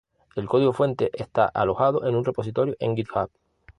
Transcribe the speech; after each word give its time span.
El 0.35 0.47
código 0.49 0.73
fuente 0.73 1.11
está 1.13 1.45
alojado 1.45 2.07
en 2.07 2.15
un 2.15 2.25
repositorio 2.25 2.75
en 2.79 2.95
GitHub. 2.95 3.29